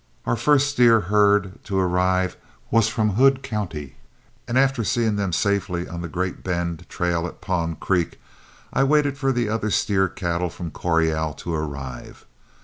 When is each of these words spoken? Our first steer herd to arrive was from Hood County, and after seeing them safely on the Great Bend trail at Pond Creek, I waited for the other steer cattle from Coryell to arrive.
Our 0.25 0.35
first 0.35 0.69
steer 0.71 0.99
herd 0.99 1.63
to 1.65 1.77
arrive 1.77 2.35
was 2.71 2.87
from 2.87 3.11
Hood 3.11 3.43
County, 3.43 3.97
and 4.47 4.57
after 4.57 4.83
seeing 4.83 5.15
them 5.15 5.31
safely 5.31 5.87
on 5.87 6.01
the 6.01 6.07
Great 6.07 6.43
Bend 6.43 6.89
trail 6.89 7.27
at 7.27 7.39
Pond 7.39 7.79
Creek, 7.79 8.19
I 8.73 8.83
waited 8.83 9.15
for 9.19 9.31
the 9.31 9.47
other 9.47 9.69
steer 9.69 10.07
cattle 10.07 10.49
from 10.49 10.71
Coryell 10.71 11.35
to 11.35 11.53
arrive. 11.53 12.25